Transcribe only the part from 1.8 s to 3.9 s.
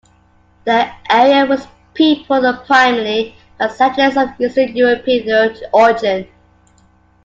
peopled primarily by